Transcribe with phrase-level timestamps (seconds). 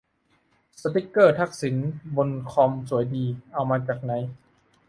[0.81, 1.75] สติกเกอร์ทักษิณ
[2.15, 4.11] บนคอมสวยดี เอามาจากไหน